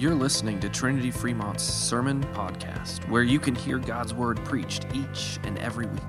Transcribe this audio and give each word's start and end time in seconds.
You're 0.00 0.14
listening 0.14 0.60
to 0.60 0.70
Trinity 0.70 1.10
Fremont's 1.10 1.62
Sermon 1.62 2.24
Podcast, 2.32 3.06
where 3.10 3.22
you 3.22 3.38
can 3.38 3.54
hear 3.54 3.76
God's 3.76 4.14
Word 4.14 4.42
preached 4.46 4.86
each 4.94 5.38
and 5.42 5.58
every 5.58 5.84
week. 5.84 6.00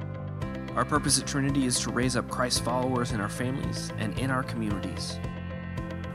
Our 0.77 0.86
purpose 0.86 1.20
at 1.20 1.27
Trinity 1.27 1.65
is 1.65 1.77
to 1.81 1.91
raise 1.91 2.15
up 2.15 2.29
Christ 2.29 2.63
followers 2.63 3.12
in 3.12 3.19
our 3.19 3.27
families 3.27 3.91
and 3.97 4.17
in 4.17 4.31
our 4.31 4.43
communities. 4.43 5.19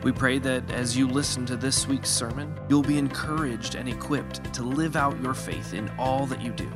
We 0.03 0.11
pray 0.11 0.39
that 0.39 0.71
as 0.71 0.97
you 0.97 1.07
listen 1.07 1.45
to 1.45 1.57
this 1.59 1.87
week's 1.87 2.09
sermon, 2.09 2.59
you'll 2.71 2.81
be 2.81 2.97
encouraged 2.97 3.75
and 3.75 3.91
equipped 3.91 4.55
to 4.55 4.63
live 4.63 4.97
out 4.97 5.21
your 5.21 5.35
faith 5.35 5.75
in 5.75 5.91
all 5.99 6.25
that 6.29 6.41
you 6.41 6.53
do. 6.53 6.73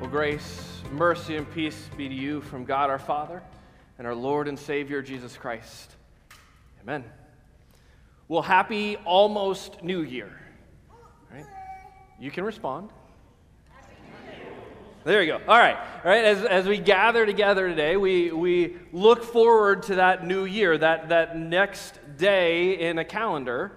Well, 0.00 0.10
grace, 0.10 0.80
mercy, 0.92 1.34
and 1.34 1.52
peace 1.52 1.90
be 1.96 2.08
to 2.08 2.14
you 2.14 2.40
from 2.40 2.64
God 2.64 2.88
our 2.88 3.00
Father 3.00 3.42
and 3.98 4.06
our 4.06 4.14
Lord 4.14 4.46
and 4.46 4.56
Savior 4.56 5.02
Jesus 5.02 5.36
Christ. 5.36 5.96
Amen. 6.80 7.02
Well, 8.26 8.42
happy 8.42 8.96
almost 9.04 9.82
New 9.82 10.00
Year. 10.00 10.30
Right? 11.30 11.46
You 12.18 12.30
can 12.30 12.44
respond. 12.44 12.90
There 15.04 15.22
you 15.22 15.32
go. 15.32 15.40
All 15.46 15.58
right. 15.58 15.76
All 15.76 16.10
right. 16.10 16.24
As, 16.24 16.42
as 16.44 16.66
we 16.66 16.78
gather 16.78 17.26
together 17.26 17.68
today, 17.68 17.98
we, 17.98 18.32
we 18.32 18.76
look 18.90 19.22
forward 19.22 19.82
to 19.84 19.96
that 19.96 20.26
new 20.26 20.46
year, 20.46 20.78
that, 20.78 21.10
that 21.10 21.36
next 21.36 21.98
day 22.16 22.88
in 22.88 22.98
a 22.98 23.04
calendar, 23.04 23.72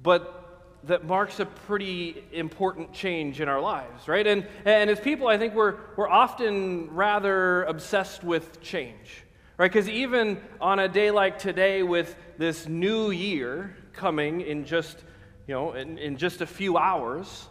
but 0.00 0.44
that 0.84 1.04
marks 1.04 1.40
a 1.40 1.46
pretty 1.46 2.22
important 2.30 2.92
change 2.92 3.40
in 3.40 3.48
our 3.48 3.60
lives, 3.60 4.06
right? 4.06 4.26
And, 4.26 4.46
and 4.64 4.90
as 4.90 5.00
people, 5.00 5.26
I 5.26 5.38
think 5.38 5.54
we're, 5.54 5.76
we're 5.96 6.08
often 6.08 6.88
rather 6.94 7.64
obsessed 7.64 8.22
with 8.22 8.60
change, 8.60 9.23
right? 9.58 9.70
Because 9.70 9.88
even 9.88 10.40
on 10.60 10.78
a 10.78 10.88
day 10.88 11.10
like 11.10 11.38
today, 11.38 11.82
with 11.82 12.14
this 12.38 12.66
new 12.66 13.10
year 13.10 13.76
coming 13.92 14.40
in 14.40 14.64
just, 14.64 14.98
you 15.46 15.54
know, 15.54 15.72
in, 15.72 15.98
in 15.98 16.16
just 16.16 16.40
a 16.40 16.46
few 16.46 16.76
hours, 16.76 17.48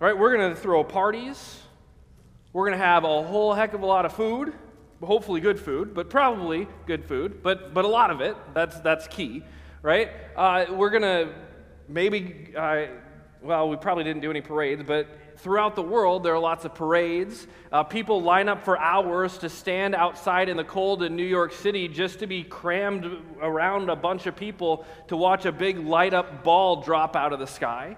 right? 0.00 0.16
We're 0.16 0.36
going 0.36 0.54
to 0.54 0.60
throw 0.60 0.84
parties 0.84 1.60
we're 2.56 2.64
going 2.70 2.78
to 2.78 2.86
have 2.86 3.04
a 3.04 3.22
whole 3.22 3.52
heck 3.52 3.74
of 3.74 3.82
a 3.82 3.86
lot 3.86 4.06
of 4.06 4.14
food, 4.14 4.54
hopefully 5.04 5.42
good 5.42 5.60
food, 5.60 5.92
but 5.92 6.08
probably 6.08 6.66
good 6.86 7.04
food, 7.04 7.42
but, 7.42 7.74
but 7.74 7.84
a 7.84 7.88
lot 7.88 8.10
of 8.10 8.22
it. 8.22 8.34
That's, 8.54 8.80
that's 8.80 9.06
key, 9.08 9.42
right? 9.82 10.08
Uh, 10.34 10.64
we're 10.70 10.88
going 10.88 11.02
to 11.02 11.34
maybe, 11.86 12.54
uh, 12.56 12.86
well, 13.42 13.68
we 13.68 13.76
probably 13.76 14.04
didn't 14.04 14.22
do 14.22 14.30
any 14.30 14.40
parades, 14.40 14.82
but 14.86 15.06
throughout 15.36 15.76
the 15.76 15.82
world, 15.82 16.22
there 16.22 16.34
are 16.34 16.38
lots 16.38 16.64
of 16.64 16.74
parades. 16.74 17.46
Uh, 17.70 17.82
people 17.84 18.22
line 18.22 18.48
up 18.48 18.64
for 18.64 18.78
hours 18.78 19.38
to 19.38 19.48
stand 19.48 19.94
outside 19.94 20.48
in 20.48 20.56
the 20.56 20.64
cold 20.64 21.02
in 21.02 21.16
New 21.16 21.24
York 21.24 21.52
City 21.52 21.88
just 21.88 22.18
to 22.20 22.26
be 22.26 22.42
crammed 22.42 23.06
around 23.40 23.90
a 23.90 23.96
bunch 23.96 24.26
of 24.26 24.36
people 24.36 24.84
to 25.08 25.16
watch 25.16 25.44
a 25.44 25.52
big 25.52 25.78
light 25.78 26.14
up 26.14 26.44
ball 26.44 26.82
drop 26.82 27.16
out 27.16 27.32
of 27.32 27.38
the 27.38 27.46
sky. 27.46 27.96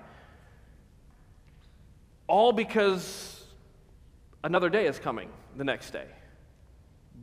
All 2.26 2.52
because 2.52 3.42
another 4.44 4.68
day 4.68 4.86
is 4.86 4.98
coming 4.98 5.30
the 5.56 5.64
next 5.64 5.90
day. 5.90 6.06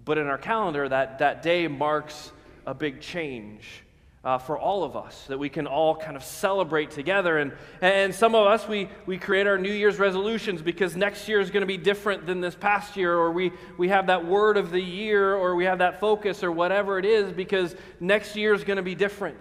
But 0.04 0.18
in 0.18 0.28
our 0.28 0.38
calendar, 0.38 0.88
that, 0.90 1.20
that 1.20 1.42
day 1.42 1.68
marks 1.68 2.32
a 2.66 2.74
big 2.74 3.02
change 3.02 3.85
uh, 4.26 4.38
for 4.38 4.58
all 4.58 4.84
of 4.84 4.98
us 4.98 5.26
that 5.28 5.38
we 5.38 5.48
can 5.48 5.68
all 5.68 5.96
kind 5.96 6.18
of 6.18 6.24
celebrate 6.24 6.92
together. 6.92 7.38
And, 7.38 7.54
and 7.80 8.14
some 8.14 8.36
of 8.36 8.46
us, 8.48 8.68
we, 8.68 8.90
we 9.06 9.18
create 9.18 9.48
our 9.48 9.58
New 9.58 9.72
Year's 9.72 10.00
resolutions 10.00 10.62
because 10.62 10.98
next 10.98 11.30
year 11.30 11.40
is 11.40 11.52
going 11.52 11.62
to 11.62 11.68
be 11.68 11.78
different 11.78 12.26
than 12.26 12.42
this 12.42 12.56
past 12.56 12.98
year, 12.98 13.14
or 13.14 13.32
we, 13.32 13.52
we 13.78 13.88
have 13.88 14.08
that 14.08 14.26
word 14.26 14.58
of 14.58 14.72
the 14.72 14.82
year, 14.82 15.36
or 15.36 15.56
we 15.56 15.64
have 15.66 15.78
that 15.78 16.00
focus, 16.00 16.44
or 16.44 16.52
whatever 16.52 17.00
it 17.00 17.06
is, 17.06 17.32
because 17.32 17.76
next 18.02 18.36
year 18.36 18.54
is 18.54 18.64
going 18.64 18.78
to 18.78 18.84
be 18.84 18.96
different. 18.96 19.40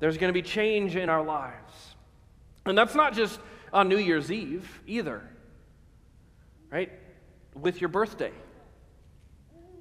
There's 0.00 0.18
going 0.18 0.28
to 0.28 0.34
be 0.34 0.42
change 0.42 0.96
in 0.96 1.08
our 1.08 1.22
lives. 1.22 1.72
And 2.66 2.76
that's 2.76 2.94
not 2.94 3.14
just 3.14 3.40
on 3.72 3.88
New 3.88 3.98
Year's 3.98 4.30
Eve 4.30 4.68
either 4.86 5.22
right? 6.72 6.90
With 7.54 7.80
your 7.80 7.88
birthday. 7.88 8.32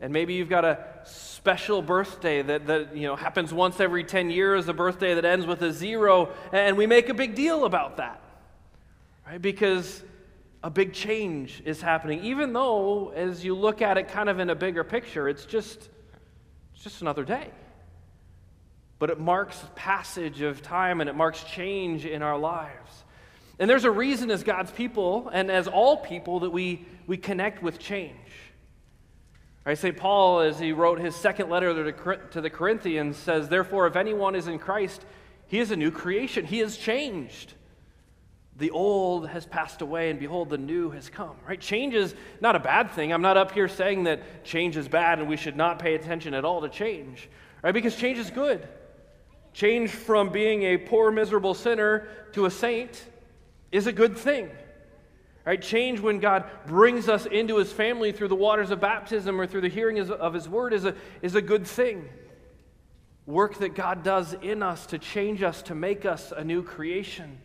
And 0.02 0.12
maybe 0.12 0.34
you've 0.34 0.50
got 0.50 0.66
a 0.66 0.80
special 1.04 1.84
birthday 1.84 2.42
that, 2.42 2.66
that 2.66 2.96
you 2.96 3.04
know, 3.04 3.16
happens 3.16 3.54
once 3.54 3.80
every 3.80 4.04
10 4.04 4.32
years, 4.32 4.68
a 4.68 4.74
birthday 4.74 5.14
that 5.14 5.26
ends 5.26 5.46
with 5.46 5.62
a 5.62 5.72
zero, 5.72 6.30
and 6.52 6.76
we 6.76 6.88
make 6.88 7.10
a 7.10 7.14
big 7.14 7.36
deal 7.36 7.66
about 7.66 7.98
that, 7.98 8.20
right? 9.28 9.42
Because 9.42 10.04
a 10.64 10.72
big 10.72 10.94
change 10.94 11.62
is 11.66 11.82
happening, 11.82 12.24
even 12.24 12.52
though, 12.52 13.10
as 13.10 13.46
you 13.46 13.56
look 13.56 13.82
at 13.84 13.98
it 13.98 14.08
kind 14.08 14.28
of 14.28 14.40
in 14.40 14.50
a 14.50 14.56
bigger 14.56 14.84
picture, 14.84 15.30
it's 15.30 15.46
just, 15.46 15.90
it's 16.74 16.84
just 16.84 17.02
another 17.02 17.24
day. 17.24 17.50
But 18.98 19.12
it 19.12 19.20
marks 19.20 19.64
passage 19.76 20.42
of 20.42 20.64
time 20.64 21.00
and 21.00 21.10
it 21.10 21.16
marks 21.16 21.44
change 21.44 22.06
in 22.06 22.22
our 22.22 22.38
lives. 22.38 23.04
And 23.60 23.70
there's 23.70 23.86
a 23.86 23.92
reason 23.92 24.32
as 24.32 24.44
God's 24.44 24.72
people 24.72 25.30
and 25.32 25.52
as 25.52 25.68
all 25.68 25.98
people 25.98 26.42
that 26.42 26.50
we, 26.50 26.86
we 27.06 27.18
connect 27.18 27.62
with 27.62 27.78
change. 27.78 28.16
Right, 29.64 29.78
St. 29.78 29.96
Paul, 29.96 30.40
as 30.40 30.60
he 30.60 30.72
wrote 30.72 31.00
his 31.00 31.16
second 31.16 31.50
letter 31.50 31.92
to 32.32 32.42
the 32.42 32.50
Corinthians, 32.50 33.16
says, 33.18 33.48
Therefore, 33.48 33.86
if 33.86 33.96
anyone 33.96 34.36
is 34.36 34.48
in 34.48 34.58
Christ, 34.58 35.06
he 35.46 35.60
is 35.60 35.70
a 35.70 35.76
new 35.76 35.92
creation. 35.92 36.46
He 36.46 36.60
has 36.60 36.78
changed. 36.78 37.54
The 38.58 38.72
old 38.72 39.28
has 39.30 39.46
passed 39.46 39.82
away, 39.82 40.10
and 40.10 40.20
behold, 40.20 40.50
the 40.50 40.58
new 40.58 40.90
has 40.92 41.10
come. 41.10 41.36
Right? 41.48 41.60
Change 41.60 41.94
is 41.94 42.16
not 42.42 42.56
a 42.56 42.60
bad 42.60 42.92
thing. 42.92 43.14
I'm 43.14 43.22
not 43.22 43.38
up 43.38 43.52
here 43.52 43.68
saying 43.68 44.06
that 44.06 44.44
change 44.44 44.78
is 44.78 44.88
bad 44.88 45.20
and 45.20 45.28
we 45.28 45.38
should 45.38 45.56
not 45.56 45.80
pay 45.80 45.96
attention 45.96 46.34
at 46.34 46.44
all 46.44 46.62
to 46.62 46.70
change. 46.70 47.30
Right? 47.64 47.74
Because 47.74 47.96
change 47.96 48.18
is 48.18 48.30
good. 48.30 48.68
Change 49.54 49.92
from 49.92 50.30
being 50.30 50.64
a 50.64 50.78
poor, 50.78 51.12
miserable 51.12 51.54
sinner 51.54 52.08
to 52.34 52.46
a 52.46 52.52
saint 52.52 53.04
is 53.72 53.88
a 53.88 53.92
good 53.92 54.18
thing. 54.18 54.50
Right? 55.46 55.62
Change 55.62 56.00
when 56.00 56.19
God 56.19 56.46
brings 56.68 57.09
us 57.09 57.25
into 57.25 57.57
his 57.57 57.72
family 57.72 58.12
through 58.12 58.28
the 58.28 58.35
waters 58.35 58.69
of 58.69 58.79
baptism 58.79 59.41
or 59.41 59.47
through 59.47 59.62
the 59.62 59.69
hearing 59.69 59.97
of 60.00 60.34
his 60.34 60.47
word 60.47 60.74
is 60.74 60.85
a, 60.85 60.96
is 61.22 61.34
a 61.34 61.41
good 61.41 61.66
thing. 61.66 62.07
Work 63.25 63.56
that 63.59 63.74
God 63.74 64.03
does 64.03 64.34
in 64.34 64.62
us 64.62 64.85
to 64.88 65.00
change 65.00 65.41
us, 65.41 65.63
to 65.63 65.75
make 65.75 66.06
us 66.06 66.31
a 66.35 66.44
new 66.44 66.62
creation. 66.62 67.40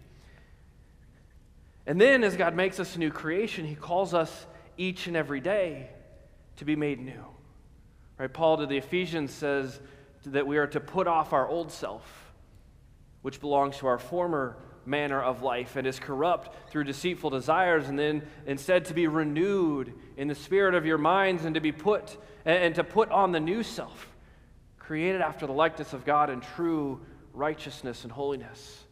And 1.86 2.00
then, 2.00 2.24
as 2.24 2.36
God 2.36 2.54
makes 2.54 2.80
us 2.80 2.96
a 2.96 2.98
new 2.98 3.10
creation, 3.10 3.64
he 3.64 3.76
calls 3.76 4.12
us 4.12 4.46
each 4.76 5.06
and 5.06 5.16
every 5.16 5.40
day 5.40 5.88
to 6.56 6.64
be 6.64 6.76
made 6.76 7.00
new. 7.00 7.24
Right? 8.18 8.32
Paul 8.32 8.58
to 8.58 8.66
the 8.66 8.76
Ephesians 8.76 9.32
says 9.32 9.80
that 10.26 10.46
we 10.46 10.58
are 10.58 10.66
to 10.66 10.80
put 10.80 11.06
off 11.06 11.32
our 11.32 11.48
old 11.48 11.70
self, 11.70 12.32
which 13.22 13.40
belongs 13.40 13.78
to 13.78 13.86
our 13.86 13.98
former 13.98 14.56
manner 14.86 15.20
of 15.20 15.42
life 15.42 15.76
and 15.76 15.86
is 15.86 15.98
corrupt 15.98 16.70
through 16.70 16.84
deceitful 16.84 17.30
desires, 17.30 17.88
and 17.88 17.98
then 17.98 18.22
instead 18.46 18.84
to 18.86 18.94
be 18.94 19.06
renewed 19.06 19.92
in 20.16 20.28
the 20.28 20.34
spirit 20.34 20.74
of 20.74 20.86
your 20.86 20.98
minds 20.98 21.44
and 21.44 21.54
to 21.54 21.60
be 21.60 21.72
put 21.72 22.16
and 22.44 22.76
to 22.76 22.84
put 22.84 23.10
on 23.10 23.32
the 23.32 23.40
new 23.40 23.62
self, 23.62 24.08
created 24.78 25.20
after 25.20 25.46
the 25.46 25.52
likeness 25.52 25.92
of 25.92 26.04
God 26.04 26.30
in 26.30 26.40
true 26.40 27.00
righteousness 27.34 28.04
and 28.04 28.12
holiness. 28.12 28.84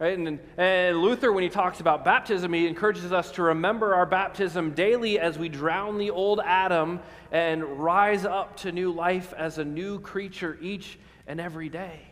Right? 0.00 0.18
And, 0.18 0.40
and 0.56 0.98
Luther, 0.98 1.30
when 1.30 1.44
he 1.44 1.50
talks 1.50 1.80
about 1.80 2.04
baptism, 2.04 2.52
he 2.52 2.66
encourages 2.66 3.12
us 3.12 3.30
to 3.32 3.42
remember 3.42 3.94
our 3.94 4.06
baptism 4.06 4.72
daily 4.72 5.20
as 5.20 5.38
we 5.38 5.48
drown 5.48 5.98
the 5.98 6.10
old 6.10 6.40
Adam 6.42 7.00
and 7.30 7.62
rise 7.62 8.24
up 8.24 8.56
to 8.58 8.72
new 8.72 8.92
life 8.92 9.32
as 9.36 9.58
a 9.58 9.64
new 9.64 10.00
creature 10.00 10.58
each 10.60 10.98
and 11.26 11.40
every 11.40 11.68
day. 11.68 12.09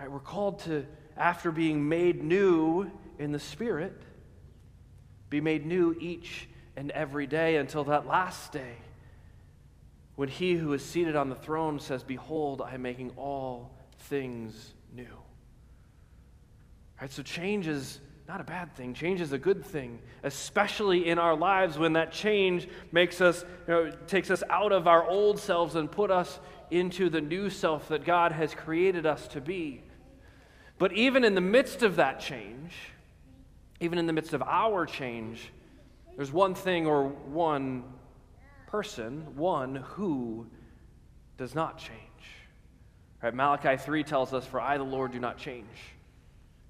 Right? 0.00 0.10
We're 0.10 0.20
called 0.20 0.60
to 0.60 0.86
after 1.16 1.52
being 1.52 1.86
made 1.88 2.24
new 2.24 2.90
in 3.18 3.32
the 3.32 3.38
Spirit, 3.38 4.00
be 5.28 5.40
made 5.40 5.66
new 5.66 5.94
each 6.00 6.48
and 6.76 6.90
every 6.92 7.26
day 7.26 7.56
until 7.56 7.84
that 7.84 8.06
last 8.06 8.52
day 8.52 8.76
when 10.16 10.28
he 10.28 10.54
who 10.54 10.72
is 10.72 10.84
seated 10.84 11.16
on 11.16 11.28
the 11.28 11.34
throne 11.34 11.80
says, 11.80 12.02
Behold, 12.02 12.60
I 12.60 12.74
am 12.74 12.82
making 12.82 13.10
all 13.16 13.70
things 14.00 14.74
new. 14.94 15.06
Right, 17.00 17.10
so 17.10 17.22
change 17.22 17.66
is 17.66 18.00
not 18.28 18.40
a 18.40 18.44
bad 18.44 18.76
thing. 18.76 18.92
Change 18.94 19.20
is 19.20 19.32
a 19.32 19.38
good 19.38 19.64
thing, 19.64 19.98
especially 20.22 21.08
in 21.08 21.18
our 21.18 21.34
lives 21.34 21.78
when 21.78 21.94
that 21.94 22.12
change 22.12 22.68
makes 22.92 23.20
us, 23.20 23.44
you 23.66 23.72
know, 23.72 23.90
takes 24.06 24.30
us 24.30 24.42
out 24.50 24.72
of 24.72 24.86
our 24.86 25.08
old 25.08 25.38
selves 25.38 25.74
and 25.74 25.90
put 25.90 26.10
us 26.10 26.38
into 26.70 27.08
the 27.08 27.20
new 27.20 27.50
self 27.50 27.88
that 27.88 28.04
God 28.04 28.32
has 28.32 28.54
created 28.54 29.06
us 29.06 29.26
to 29.28 29.40
be. 29.40 29.82
But 30.80 30.94
even 30.94 31.24
in 31.24 31.34
the 31.34 31.42
midst 31.42 31.82
of 31.82 31.96
that 31.96 32.20
change, 32.20 32.72
even 33.80 33.98
in 33.98 34.06
the 34.06 34.14
midst 34.14 34.32
of 34.32 34.42
our 34.42 34.86
change, 34.86 35.52
there's 36.16 36.32
one 36.32 36.54
thing 36.54 36.86
or 36.86 37.06
one 37.06 37.84
person, 38.66 39.36
one 39.36 39.74
who 39.74 40.46
does 41.36 41.54
not 41.54 41.76
change. 41.76 42.00
Right? 43.22 43.34
Malachi 43.34 43.76
3 43.76 44.02
tells 44.04 44.32
us, 44.32 44.46
For 44.46 44.58
I, 44.58 44.78
the 44.78 44.82
Lord, 44.82 45.12
do 45.12 45.18
not 45.18 45.36
change. 45.36 45.66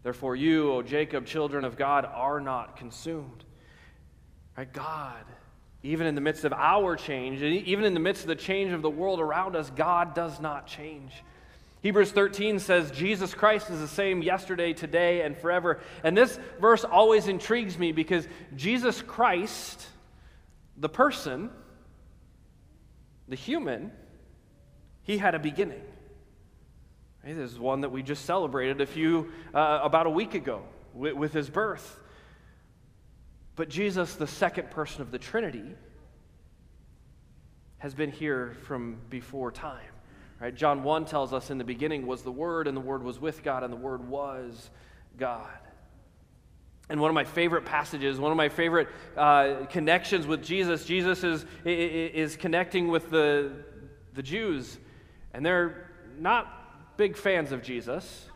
Therefore, 0.02 0.34
you, 0.34 0.72
O 0.72 0.82
Jacob, 0.82 1.24
children 1.24 1.64
of 1.64 1.76
God, 1.76 2.04
are 2.04 2.40
not 2.40 2.76
consumed. 2.76 3.44
Right? 4.58 4.72
God, 4.72 5.22
even 5.84 6.08
in 6.08 6.16
the 6.16 6.20
midst 6.20 6.44
of 6.44 6.52
our 6.52 6.96
change, 6.96 7.42
even 7.42 7.84
in 7.84 7.94
the 7.94 8.00
midst 8.00 8.22
of 8.22 8.28
the 8.28 8.34
change 8.34 8.72
of 8.72 8.82
the 8.82 8.90
world 8.90 9.20
around 9.20 9.54
us, 9.54 9.70
God 9.70 10.16
does 10.16 10.40
not 10.40 10.66
change. 10.66 11.12
Hebrews 11.82 12.12
13 12.12 12.58
says 12.58 12.90
Jesus 12.90 13.32
Christ 13.32 13.70
is 13.70 13.80
the 13.80 13.88
same 13.88 14.22
yesterday, 14.22 14.74
today, 14.74 15.22
and 15.22 15.36
forever. 15.36 15.80
And 16.04 16.16
this 16.16 16.38
verse 16.60 16.84
always 16.84 17.26
intrigues 17.26 17.78
me 17.78 17.92
because 17.92 18.28
Jesus 18.54 19.00
Christ, 19.00 19.86
the 20.76 20.90
person, 20.90 21.50
the 23.28 23.36
human, 23.36 23.92
he 25.02 25.16
had 25.16 25.34
a 25.34 25.38
beginning. 25.38 25.80
This 27.24 27.36
is 27.36 27.58
one 27.58 27.82
that 27.82 27.90
we 27.90 28.02
just 28.02 28.24
celebrated 28.24 28.80
a 28.80 28.86
few, 28.86 29.32
uh, 29.54 29.80
about 29.82 30.06
a 30.06 30.10
week 30.10 30.34
ago 30.34 30.62
with, 30.94 31.14
with 31.14 31.32
his 31.32 31.48
birth. 31.48 31.98
But 33.56 33.68
Jesus, 33.68 34.14
the 34.14 34.26
second 34.26 34.70
person 34.70 35.02
of 35.02 35.10
the 35.10 35.18
Trinity, 35.18 35.74
has 37.78 37.94
been 37.94 38.10
here 38.10 38.54
from 38.64 38.98
before 39.08 39.50
time. 39.50 39.80
Right? 40.40 40.54
John 40.54 40.82
1 40.82 41.04
tells 41.04 41.34
us 41.34 41.50
in 41.50 41.58
the 41.58 41.64
beginning 41.64 42.06
was 42.06 42.22
the 42.22 42.32
Word, 42.32 42.66
and 42.66 42.74
the 42.74 42.80
Word 42.80 43.02
was 43.02 43.20
with 43.20 43.42
God, 43.42 43.62
and 43.62 43.70
the 43.70 43.76
Word 43.76 44.08
was 44.08 44.70
God. 45.18 45.46
And 46.88 46.98
one 46.98 47.10
of 47.10 47.14
my 47.14 47.24
favorite 47.24 47.66
passages, 47.66 48.18
one 48.18 48.32
of 48.32 48.36
my 48.36 48.48
favorite 48.48 48.88
uh, 49.16 49.66
connections 49.68 50.26
with 50.26 50.42
Jesus, 50.42 50.84
Jesus 50.86 51.22
is, 51.22 51.44
is 51.64 52.36
connecting 52.36 52.88
with 52.88 53.10
the, 53.10 53.52
the 54.14 54.22
Jews, 54.22 54.78
and 55.34 55.44
they're 55.44 55.90
not 56.18 56.96
big 56.96 57.16
fans 57.16 57.52
of 57.52 57.62
Jesus. 57.62 58.26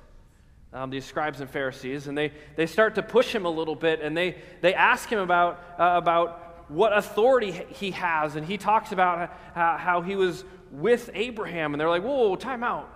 Um, 0.75 0.91
these 0.91 1.05
scribes 1.05 1.41
and 1.41 1.49
Pharisees, 1.49 2.07
and 2.07 2.19
they, 2.19 2.33
they 2.57 2.67
start 2.67 2.97
to 2.97 3.03
push 3.03 3.35
him 3.35 3.47
a 3.47 3.51
little 3.51 3.77
bit, 3.77 4.01
and 4.03 4.17
they, 4.17 4.37
they 4.61 4.75
ask 4.75 5.09
him 5.09 5.21
about, 5.21 5.59
uh, 5.79 5.95
about 5.97 6.71
what 6.71 6.97
authority 6.97 7.51
he 7.51 7.93
has, 7.93 8.37
and 8.37 8.47
he 8.47 8.59
talks 8.59 8.93
about 8.93 9.33
how, 9.55 9.77
how 9.79 10.03
he 10.03 10.17
was 10.17 10.45
with 10.75 11.11
Abraham, 11.15 11.73
and 11.73 11.81
they're 11.81 11.89
like, 11.89 12.03
whoa, 12.03 12.37
time 12.37 12.63
out. 12.63 12.91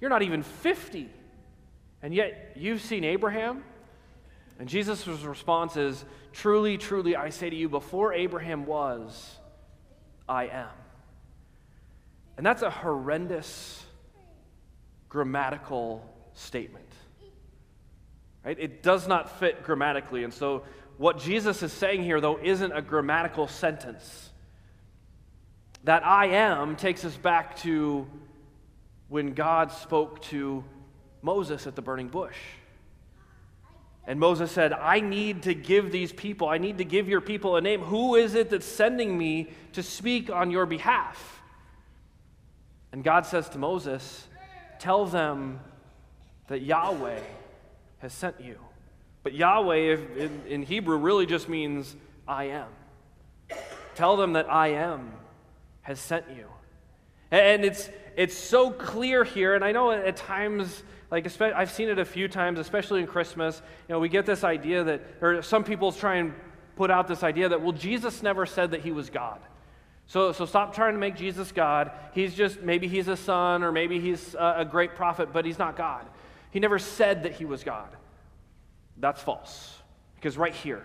You're 0.00 0.10
not 0.10 0.22
even 0.22 0.42
50, 0.42 1.08
and 2.02 2.14
yet 2.14 2.52
you've 2.56 2.80
seen 2.80 3.04
Abraham? 3.04 3.62
And 4.58 4.68
Jesus' 4.68 5.06
response 5.06 5.76
is, 5.76 6.04
Truly, 6.32 6.78
truly, 6.78 7.14
I 7.14 7.28
say 7.28 7.50
to 7.50 7.56
you, 7.56 7.68
before 7.68 8.14
Abraham 8.14 8.64
was, 8.64 9.36
I 10.28 10.46
am. 10.46 10.68
And 12.36 12.46
that's 12.46 12.62
a 12.62 12.70
horrendous 12.70 13.84
grammatical 15.10 16.02
statement. 16.32 16.88
Right? 18.44 18.58
It 18.58 18.82
does 18.82 19.06
not 19.06 19.38
fit 19.38 19.62
grammatically. 19.62 20.24
And 20.24 20.32
so, 20.32 20.62
what 20.96 21.18
Jesus 21.18 21.62
is 21.62 21.72
saying 21.72 22.02
here, 22.02 22.20
though, 22.20 22.38
isn't 22.42 22.72
a 22.72 22.82
grammatical 22.82 23.46
sentence. 23.46 24.30
That 25.84 26.06
I 26.06 26.26
am 26.26 26.76
takes 26.76 27.04
us 27.04 27.16
back 27.16 27.56
to 27.58 28.06
when 29.08 29.34
God 29.34 29.72
spoke 29.72 30.22
to 30.22 30.64
Moses 31.22 31.66
at 31.66 31.76
the 31.76 31.82
burning 31.82 32.08
bush. 32.08 32.36
And 34.06 34.18
Moses 34.18 34.50
said, 34.50 34.72
I 34.72 35.00
need 35.00 35.42
to 35.42 35.54
give 35.54 35.92
these 35.92 36.12
people, 36.12 36.48
I 36.48 36.58
need 36.58 36.78
to 36.78 36.84
give 36.84 37.08
your 37.08 37.20
people 37.20 37.56
a 37.56 37.60
name. 37.60 37.82
Who 37.82 38.16
is 38.16 38.34
it 38.34 38.50
that's 38.50 38.66
sending 38.66 39.16
me 39.16 39.50
to 39.74 39.82
speak 39.82 40.28
on 40.30 40.50
your 40.50 40.66
behalf? 40.66 41.40
And 42.90 43.04
God 43.04 43.26
says 43.26 43.48
to 43.50 43.58
Moses, 43.58 44.26
Tell 44.78 45.06
them 45.06 45.60
that 46.48 46.62
Yahweh 46.62 47.20
has 47.98 48.12
sent 48.12 48.40
you. 48.40 48.58
But 49.22 49.34
Yahweh 49.34 49.96
in, 50.16 50.42
in 50.48 50.62
Hebrew 50.62 50.96
really 50.96 51.24
just 51.24 51.48
means 51.48 51.94
I 52.26 52.44
am. 52.44 52.66
Tell 53.94 54.16
them 54.16 54.32
that 54.32 54.50
I 54.50 54.68
am 54.68 55.12
has 55.82 56.00
sent 56.00 56.24
you. 56.36 56.46
And 57.30 57.64
it's, 57.64 57.90
it's 58.16 58.36
so 58.36 58.70
clear 58.70 59.24
here, 59.24 59.54
and 59.54 59.64
I 59.64 59.72
know 59.72 59.90
at 59.90 60.16
times, 60.16 60.82
like 61.10 61.26
I've 61.40 61.70
seen 61.70 61.88
it 61.88 61.98
a 61.98 62.04
few 62.04 62.28
times, 62.28 62.58
especially 62.58 63.00
in 63.00 63.06
Christmas, 63.06 63.62
you 63.88 63.94
know, 63.94 63.98
we 63.98 64.08
get 64.08 64.26
this 64.26 64.44
idea 64.44 64.84
that, 64.84 65.02
or 65.20 65.42
some 65.42 65.64
people 65.64 65.92
try 65.92 66.16
and 66.16 66.34
put 66.76 66.90
out 66.90 67.08
this 67.08 67.22
idea 67.22 67.48
that, 67.48 67.60
well, 67.60 67.72
Jesus 67.72 68.22
never 68.22 68.46
said 68.46 68.72
that 68.72 68.80
he 68.80 68.92
was 68.92 69.10
God. 69.10 69.40
So, 70.06 70.32
so 70.32 70.44
stop 70.44 70.74
trying 70.74 70.94
to 70.94 70.98
make 70.98 71.16
Jesus 71.16 71.52
God. 71.52 71.90
He's 72.12 72.34
just, 72.34 72.60
maybe 72.60 72.86
he's 72.88 73.08
a 73.08 73.16
son, 73.16 73.62
or 73.62 73.72
maybe 73.72 73.98
he's 74.00 74.34
a, 74.34 74.56
a 74.58 74.64
great 74.64 74.94
prophet, 74.94 75.32
but 75.32 75.44
he's 75.44 75.58
not 75.58 75.76
God. 75.76 76.06
He 76.50 76.60
never 76.60 76.78
said 76.78 77.22
that 77.22 77.32
he 77.32 77.44
was 77.44 77.64
God. 77.64 77.88
That's 78.98 79.22
false. 79.22 79.78
Because 80.16 80.36
right 80.36 80.54
here, 80.54 80.84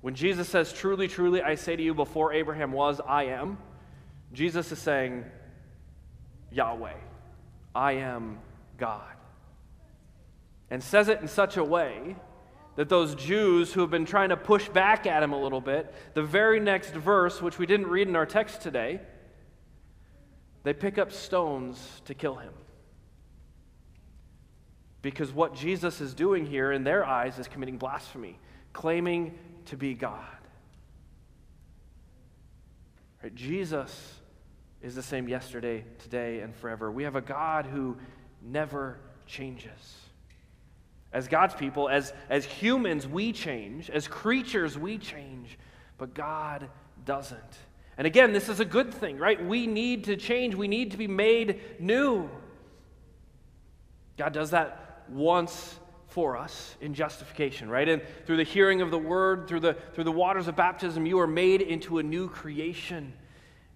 when 0.00 0.14
Jesus 0.14 0.48
says, 0.48 0.72
Truly, 0.72 1.06
truly, 1.06 1.42
I 1.42 1.54
say 1.54 1.76
to 1.76 1.82
you, 1.82 1.94
before 1.94 2.32
Abraham 2.32 2.72
was, 2.72 3.00
I 3.06 3.24
am, 3.24 3.56
Jesus 4.34 4.72
is 4.72 4.78
saying, 4.80 5.24
Yahweh, 6.50 6.92
I 7.74 7.92
am 7.92 8.40
God. 8.76 9.02
And 10.70 10.82
says 10.82 11.08
it 11.08 11.20
in 11.20 11.28
such 11.28 11.56
a 11.56 11.64
way 11.64 12.16
that 12.76 12.88
those 12.88 13.14
Jews 13.14 13.72
who 13.72 13.80
have 13.80 13.90
been 13.90 14.04
trying 14.04 14.30
to 14.30 14.36
push 14.36 14.68
back 14.68 15.06
at 15.06 15.22
him 15.22 15.32
a 15.32 15.40
little 15.40 15.60
bit, 15.60 15.94
the 16.14 16.22
very 16.22 16.58
next 16.58 16.90
verse, 16.90 17.40
which 17.40 17.58
we 17.58 17.66
didn't 17.66 17.86
read 17.86 18.08
in 18.08 18.16
our 18.16 18.26
text 18.26 18.60
today, 18.60 19.00
they 20.64 20.72
pick 20.72 20.98
up 20.98 21.12
stones 21.12 22.02
to 22.06 22.14
kill 22.14 22.34
him. 22.34 22.52
Because 25.02 25.32
what 25.32 25.54
Jesus 25.54 26.00
is 26.00 26.14
doing 26.14 26.46
here 26.46 26.72
in 26.72 26.82
their 26.82 27.04
eyes 27.04 27.38
is 27.38 27.46
committing 27.46 27.78
blasphemy, 27.78 28.38
claiming 28.72 29.38
to 29.66 29.76
be 29.76 29.94
God. 29.94 30.24
Right? 33.22 33.34
Jesus 33.34 34.20
is 34.84 34.94
the 34.94 35.02
same 35.02 35.28
yesterday, 35.28 35.82
today, 35.98 36.40
and 36.40 36.54
forever. 36.54 36.92
We 36.92 37.04
have 37.04 37.16
a 37.16 37.22
God 37.22 37.64
who 37.64 37.96
never 38.42 38.98
changes. 39.26 39.70
As 41.10 41.26
God's 41.26 41.54
people, 41.54 41.88
as, 41.88 42.12
as 42.28 42.44
humans, 42.44 43.08
we 43.08 43.32
change. 43.32 43.88
As 43.88 44.06
creatures, 44.06 44.76
we 44.76 44.98
change. 44.98 45.58
But 45.96 46.12
God 46.12 46.68
doesn't. 47.06 47.40
And 47.96 48.06
again, 48.06 48.34
this 48.34 48.50
is 48.50 48.60
a 48.60 48.64
good 48.64 48.92
thing, 48.92 49.16
right? 49.16 49.42
We 49.42 49.66
need 49.66 50.04
to 50.04 50.16
change. 50.16 50.54
We 50.54 50.68
need 50.68 50.90
to 50.90 50.98
be 50.98 51.08
made 51.08 51.60
new. 51.80 52.28
God 54.18 54.34
does 54.34 54.50
that 54.50 55.04
once 55.08 55.78
for 56.08 56.36
us 56.36 56.76
in 56.82 56.92
justification, 56.92 57.70
right? 57.70 57.88
And 57.88 58.02
through 58.26 58.36
the 58.36 58.44
hearing 58.44 58.82
of 58.82 58.90
the 58.90 58.98
word, 58.98 59.48
through 59.48 59.60
the, 59.60 59.78
through 59.94 60.04
the 60.04 60.12
waters 60.12 60.46
of 60.46 60.56
baptism, 60.56 61.06
you 61.06 61.20
are 61.20 61.26
made 61.26 61.62
into 61.62 61.98
a 61.98 62.02
new 62.02 62.28
creation. 62.28 63.14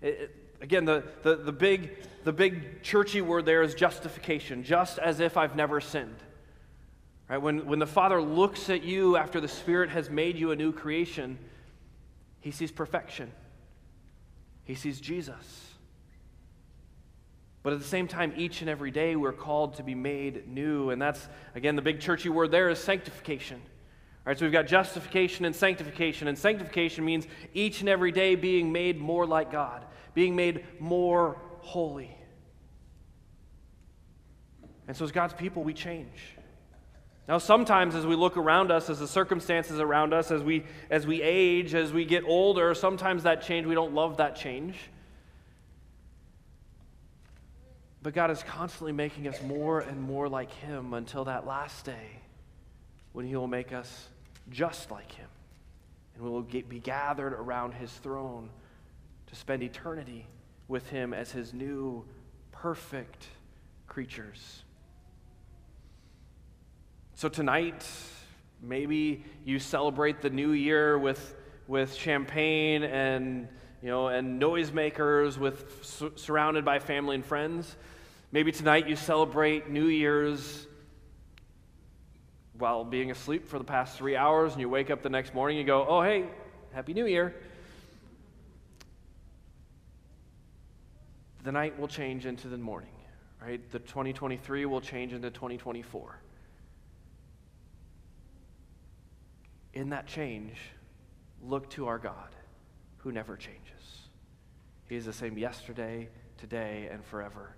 It, 0.02 0.34
Again, 0.60 0.84
the, 0.84 1.04
the, 1.22 1.36
the, 1.36 1.52
big, 1.52 1.96
the 2.24 2.32
big 2.32 2.82
churchy 2.82 3.20
word 3.20 3.46
there 3.46 3.62
is 3.62 3.74
justification, 3.74 4.64
just 4.64 4.98
as 4.98 5.20
if 5.20 5.36
I've 5.36 5.54
never 5.54 5.80
sinned. 5.80 6.16
Right? 7.28 7.38
When, 7.38 7.66
when 7.66 7.78
the 7.78 7.86
Father 7.86 8.20
looks 8.20 8.68
at 8.70 8.82
you 8.82 9.16
after 9.16 9.40
the 9.40 9.48
Spirit 9.48 9.90
has 9.90 10.10
made 10.10 10.36
you 10.36 10.50
a 10.50 10.56
new 10.56 10.72
creation, 10.72 11.38
he 12.40 12.50
sees 12.50 12.72
perfection, 12.72 13.30
he 14.64 14.74
sees 14.74 15.00
Jesus. 15.00 15.64
But 17.62 17.72
at 17.72 17.80
the 17.80 17.84
same 17.84 18.08
time, 18.08 18.32
each 18.36 18.60
and 18.60 18.70
every 18.70 18.90
day 18.90 19.14
we're 19.14 19.32
called 19.32 19.74
to 19.74 19.82
be 19.82 19.94
made 19.94 20.48
new. 20.48 20.90
And 20.90 21.02
that's, 21.02 21.28
again, 21.54 21.76
the 21.76 21.82
big 21.82 22.00
churchy 22.00 22.28
word 22.28 22.50
there 22.50 22.70
is 22.70 22.78
sanctification. 22.78 23.60
All 23.60 24.30
right, 24.30 24.38
so 24.38 24.46
we've 24.46 24.52
got 24.52 24.68
justification 24.68 25.44
and 25.44 25.54
sanctification. 25.54 26.28
And 26.28 26.38
sanctification 26.38 27.04
means 27.04 27.26
each 27.52 27.80
and 27.80 27.88
every 27.88 28.12
day 28.12 28.36
being 28.36 28.72
made 28.72 28.98
more 28.98 29.26
like 29.26 29.50
God 29.50 29.84
being 30.14 30.36
made 30.36 30.64
more 30.78 31.36
holy. 31.60 32.10
And 34.86 34.96
so, 34.96 35.04
as 35.04 35.12
God's 35.12 35.34
people, 35.34 35.62
we 35.62 35.74
change. 35.74 36.36
Now, 37.28 37.36
sometimes 37.36 37.94
as 37.94 38.06
we 38.06 38.16
look 38.16 38.38
around 38.38 38.72
us, 38.72 38.88
as 38.88 38.98
the 38.98 39.06
circumstances 39.06 39.80
around 39.80 40.14
us, 40.14 40.30
as 40.30 40.42
we, 40.42 40.64
as 40.88 41.06
we 41.06 41.20
age, 41.20 41.74
as 41.74 41.92
we 41.92 42.06
get 42.06 42.24
older, 42.24 42.74
sometimes 42.74 43.24
that 43.24 43.42
change, 43.42 43.66
we 43.66 43.74
don't 43.74 43.92
love 43.92 44.16
that 44.16 44.34
change. 44.34 44.76
But 48.02 48.14
God 48.14 48.30
is 48.30 48.42
constantly 48.42 48.92
making 48.92 49.28
us 49.28 49.42
more 49.42 49.80
and 49.80 50.00
more 50.00 50.26
like 50.26 50.50
Him 50.52 50.94
until 50.94 51.24
that 51.24 51.46
last 51.46 51.84
day 51.84 52.22
when 53.12 53.26
He 53.26 53.36
will 53.36 53.46
make 53.46 53.74
us 53.74 54.08
just 54.48 54.90
like 54.90 55.12
Him. 55.12 55.28
And 56.14 56.24
we 56.24 56.30
will 56.30 56.42
get, 56.42 56.66
be 56.66 56.78
gathered 56.78 57.34
around 57.34 57.72
His 57.72 57.92
throne 57.92 58.48
to 59.28 59.36
spend 59.36 59.62
eternity 59.62 60.26
with 60.66 60.88
Him 60.90 61.14
as 61.14 61.30
His 61.30 61.52
new, 61.52 62.04
perfect 62.52 63.26
creatures. 63.86 64.64
So 67.14 67.28
tonight, 67.28 67.84
maybe 68.62 69.24
you 69.44 69.58
celebrate 69.58 70.20
the 70.20 70.30
new 70.30 70.52
year 70.52 70.98
with, 70.98 71.34
with 71.66 71.94
champagne 71.94 72.84
and, 72.84 73.48
you 73.82 73.88
know, 73.88 74.08
and 74.08 74.40
noisemakers 74.40 75.38
with, 75.38 75.84
su- 75.84 76.12
surrounded 76.16 76.64
by 76.64 76.78
family 76.78 77.16
and 77.16 77.24
friends. 77.24 77.76
Maybe 78.30 78.52
tonight 78.52 78.88
you 78.88 78.96
celebrate 78.96 79.70
New 79.70 79.86
Year's 79.86 80.66
while 82.58 82.84
being 82.84 83.10
asleep 83.10 83.46
for 83.46 83.58
the 83.58 83.64
past 83.64 83.96
three 83.96 84.16
hours, 84.16 84.52
and 84.52 84.60
you 84.60 84.68
wake 84.68 84.90
up 84.90 85.02
the 85.02 85.08
next 85.08 85.32
morning 85.32 85.58
and 85.58 85.66
go, 85.66 85.86
oh, 85.88 86.02
hey, 86.02 86.24
Happy 86.72 86.92
New 86.92 87.06
Year. 87.06 87.34
The 91.48 91.52
night 91.52 91.80
will 91.80 91.88
change 91.88 92.26
into 92.26 92.46
the 92.46 92.58
morning, 92.58 92.92
right? 93.40 93.70
The 93.70 93.78
2023 93.78 94.66
will 94.66 94.82
change 94.82 95.14
into 95.14 95.30
2024. 95.30 96.20
In 99.72 99.88
that 99.88 100.06
change, 100.06 100.58
look 101.42 101.70
to 101.70 101.86
our 101.86 101.96
God 101.96 102.36
who 102.98 103.12
never 103.12 103.34
changes. 103.34 104.10
He 104.90 104.96
is 104.96 105.06
the 105.06 105.12
same 105.14 105.38
yesterday, 105.38 106.10
today, 106.36 106.90
and 106.92 107.02
forever. 107.02 107.56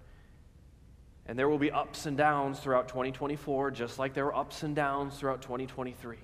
And 1.26 1.36
there 1.36 1.48
will 1.48 1.58
be 1.58 1.72
ups 1.72 2.06
and 2.06 2.16
downs 2.16 2.60
throughout 2.60 2.86
2024, 2.86 3.72
just 3.72 3.98
like 3.98 4.14
there 4.14 4.26
were 4.26 4.36
ups 4.36 4.62
and 4.62 4.76
downs 4.76 5.18
throughout 5.18 5.42
2023. 5.42 6.16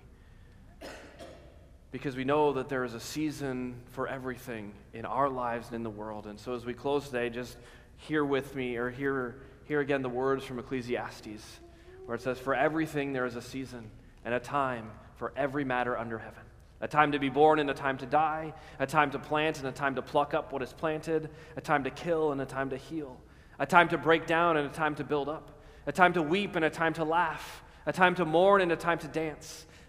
Because 1.90 2.16
we 2.16 2.24
know 2.24 2.52
that 2.54 2.68
there 2.68 2.84
is 2.84 2.94
a 2.94 3.00
season 3.00 3.76
for 3.92 4.08
everything 4.08 4.74
in 4.92 5.04
our 5.04 5.28
lives 5.28 5.68
and 5.68 5.76
in 5.76 5.82
the 5.82 5.90
world. 5.90 6.26
And 6.26 6.38
so 6.38 6.54
as 6.54 6.64
we 6.64 6.74
close 6.74 7.06
today, 7.06 7.30
just 7.30 7.56
hear 7.96 8.24
with 8.24 8.54
me 8.54 8.76
or 8.76 8.90
hear, 8.90 9.36
hear 9.64 9.80
again 9.80 10.02
the 10.02 10.08
words 10.08 10.44
from 10.44 10.58
Ecclesiastes, 10.58 11.60
where 12.04 12.16
it 12.16 12.20
says, 12.20 12.38
For 12.38 12.54
everything 12.54 13.12
there 13.12 13.26
is 13.26 13.36
a 13.36 13.42
season 13.42 13.90
and 14.24 14.34
a 14.34 14.40
time 14.40 14.90
for 15.14 15.32
every 15.36 15.64
matter 15.64 15.96
under 15.96 16.18
heaven. 16.18 16.42
A 16.80 16.88
time 16.88 17.12
to 17.12 17.18
be 17.18 17.30
born 17.30 17.58
and 17.58 17.70
a 17.70 17.74
time 17.74 17.96
to 17.98 18.06
die, 18.06 18.52
a 18.78 18.86
time 18.86 19.10
to 19.12 19.18
plant 19.18 19.58
and 19.58 19.68
a 19.68 19.72
time 19.72 19.94
to 19.94 20.02
pluck 20.02 20.34
up 20.34 20.52
what 20.52 20.62
is 20.62 20.72
planted, 20.74 21.30
a 21.56 21.60
time 21.60 21.84
to 21.84 21.90
kill 21.90 22.32
and 22.32 22.40
a 22.40 22.46
time 22.46 22.68
to 22.70 22.76
heal 22.76 23.18
a 23.58 23.66
time 23.66 23.88
to 23.88 23.98
break 23.98 24.26
down 24.26 24.56
and 24.56 24.66
a 24.66 24.72
time 24.72 24.94
to 24.96 25.04
build 25.04 25.28
up, 25.28 25.50
a 25.86 25.92
time 25.92 26.12
to 26.12 26.22
weep 26.22 26.56
and 26.56 26.64
a 26.64 26.70
time 26.70 26.92
to 26.94 27.04
laugh, 27.04 27.62
a 27.86 27.92
time 27.92 28.14
to 28.14 28.24
mourn 28.24 28.60
and 28.60 28.72
a 28.72 28.76
time 28.76 28.98
to 28.98 29.08
dance, 29.08 29.66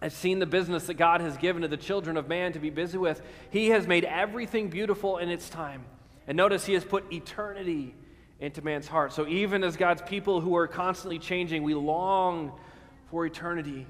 I've 0.00 0.12
seen 0.12 0.38
the 0.38 0.46
business 0.46 0.86
that 0.86 0.94
God 0.94 1.20
has 1.20 1.36
given 1.36 1.62
to 1.62 1.68
the 1.68 1.76
children 1.76 2.16
of 2.16 2.28
man 2.28 2.52
to 2.52 2.60
be 2.60 2.70
busy 2.70 2.98
with. 2.98 3.20
He 3.50 3.70
has 3.70 3.86
made 3.86 4.04
everything 4.04 4.68
beautiful 4.68 5.18
in 5.18 5.28
its 5.28 5.48
time. 5.48 5.84
And 6.26 6.36
notice 6.36 6.64
he 6.64 6.74
has 6.74 6.84
put 6.84 7.12
eternity 7.12 7.94
into 8.38 8.62
man's 8.62 8.86
heart. 8.86 9.12
So 9.12 9.26
even 9.26 9.64
as 9.64 9.76
God's 9.76 10.02
people 10.02 10.40
who 10.40 10.56
are 10.56 10.68
constantly 10.68 11.18
changing, 11.18 11.64
we 11.64 11.74
long 11.74 12.52
for 13.10 13.26
eternity 13.26 13.86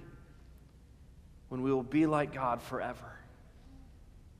when 1.48 1.62
we 1.62 1.72
will 1.72 1.82
be 1.82 2.06
like 2.06 2.32
God 2.32 2.62
forever. 2.62 3.04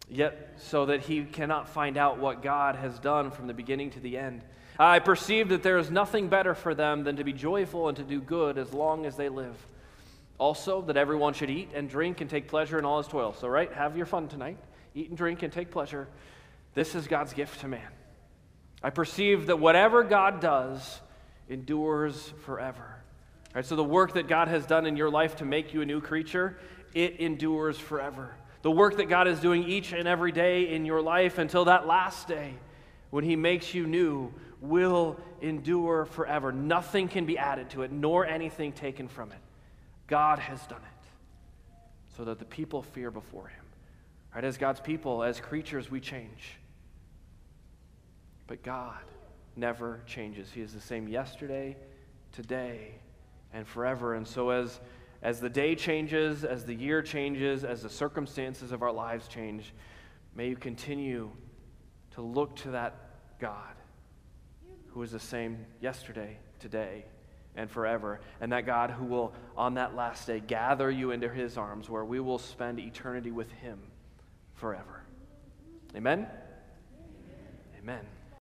Yet, 0.08 0.54
so 0.56 0.86
that 0.86 1.00
he 1.00 1.24
cannot 1.24 1.68
find 1.68 1.98
out 1.98 2.18
what 2.18 2.42
God 2.42 2.76
has 2.76 2.98
done 2.98 3.30
from 3.30 3.46
the 3.46 3.52
beginning 3.52 3.90
to 3.90 4.00
the 4.00 4.16
end. 4.16 4.42
I 4.78 5.00
perceive 5.00 5.50
that 5.50 5.62
there 5.62 5.76
is 5.76 5.90
nothing 5.90 6.28
better 6.28 6.54
for 6.54 6.74
them 6.74 7.04
than 7.04 7.16
to 7.16 7.24
be 7.24 7.34
joyful 7.34 7.88
and 7.88 7.96
to 7.98 8.04
do 8.04 8.20
good 8.20 8.56
as 8.56 8.72
long 8.72 9.04
as 9.04 9.16
they 9.16 9.28
live. 9.28 9.56
Also, 10.38 10.82
that 10.82 10.96
everyone 10.96 11.34
should 11.34 11.50
eat 11.50 11.70
and 11.74 11.90
drink 11.90 12.20
and 12.20 12.30
take 12.30 12.48
pleasure 12.48 12.78
in 12.78 12.84
all 12.84 12.98
his 12.98 13.08
toil. 13.08 13.32
So, 13.32 13.48
right, 13.48 13.72
have 13.72 13.96
your 13.96 14.06
fun 14.06 14.28
tonight. 14.28 14.58
Eat 14.94 15.08
and 15.08 15.18
drink 15.18 15.42
and 15.42 15.52
take 15.52 15.70
pleasure. 15.70 16.08
This 16.74 16.94
is 16.94 17.08
God's 17.08 17.32
gift 17.32 17.60
to 17.60 17.68
man. 17.68 17.88
I 18.82 18.90
perceive 18.90 19.46
that 19.46 19.58
whatever 19.58 20.04
God 20.04 20.40
does 20.40 21.00
endures 21.48 22.32
forever. 22.44 23.02
Right, 23.54 23.64
so 23.64 23.74
the 23.76 23.84
work 23.84 24.14
that 24.14 24.28
God 24.28 24.48
has 24.48 24.66
done 24.66 24.86
in 24.86 24.96
your 24.96 25.10
life 25.10 25.36
to 25.36 25.44
make 25.44 25.74
you 25.74 25.82
a 25.82 25.86
new 25.86 26.00
creature, 26.00 26.58
it 26.94 27.18
endures 27.18 27.78
forever. 27.78 28.34
The 28.62 28.70
work 28.70 28.98
that 28.98 29.08
God 29.08 29.26
is 29.26 29.40
doing 29.40 29.64
each 29.64 29.92
and 29.92 30.06
every 30.06 30.32
day 30.32 30.72
in 30.72 30.84
your 30.84 31.00
life 31.00 31.38
until 31.38 31.64
that 31.64 31.86
last 31.86 32.28
day 32.28 32.54
when 33.10 33.24
He 33.24 33.36
makes 33.36 33.74
you 33.74 33.86
new 33.86 34.32
will 34.60 35.18
endure 35.40 36.04
forever. 36.04 36.52
Nothing 36.52 37.08
can 37.08 37.24
be 37.24 37.38
added 37.38 37.70
to 37.70 37.82
it, 37.82 37.92
nor 37.92 38.26
anything 38.26 38.72
taken 38.72 39.08
from 39.08 39.32
it. 39.32 39.38
God 40.08 40.38
has 40.38 40.66
done 40.66 40.80
it 40.80 41.08
so 42.16 42.24
that 42.24 42.38
the 42.38 42.44
people 42.44 42.82
fear 42.82 43.10
before 43.10 43.46
him. 43.46 43.64
Right? 44.34 44.44
As 44.44 44.58
God's 44.58 44.80
people, 44.80 45.22
as 45.22 45.40
creatures, 45.40 45.90
we 45.90 46.00
change. 46.00 46.58
But 48.46 48.62
God 48.62 48.98
never 49.54 50.00
changes. 50.06 50.50
He 50.50 50.60
is 50.60 50.72
the 50.72 50.80
same 50.80 51.06
yesterday, 51.06 51.76
today, 52.32 52.94
and 53.52 53.66
forever. 53.66 54.14
And 54.14 54.26
so 54.26 54.50
as 54.50 54.80
as 55.22 55.40
the 55.40 55.48
day 55.48 55.74
changes, 55.74 56.44
as 56.44 56.64
the 56.64 56.74
year 56.74 57.02
changes, 57.02 57.64
as 57.64 57.82
the 57.82 57.90
circumstances 57.90 58.70
of 58.70 58.82
our 58.82 58.92
lives 58.92 59.26
change, 59.26 59.74
may 60.34 60.48
you 60.48 60.56
continue 60.56 61.30
to 62.12 62.22
look 62.22 62.54
to 62.56 62.70
that 62.70 62.94
God 63.40 63.74
who 64.88 65.02
is 65.02 65.10
the 65.10 65.18
same 65.18 65.66
yesterday, 65.80 66.38
today, 66.60 67.04
and 67.58 67.70
forever. 67.70 68.20
And 68.40 68.52
that 68.52 68.64
God 68.64 68.90
who 68.90 69.04
will, 69.04 69.34
on 69.56 69.74
that 69.74 69.94
last 69.94 70.26
day, 70.26 70.40
gather 70.40 70.90
you 70.90 71.10
into 71.10 71.28
his 71.28 71.58
arms 71.58 71.90
where 71.90 72.04
we 72.04 72.20
will 72.20 72.38
spend 72.38 72.78
eternity 72.78 73.32
with 73.32 73.50
him 73.50 73.78
forever. 74.54 75.02
Amen? 75.94 76.26
Amen. 77.78 78.06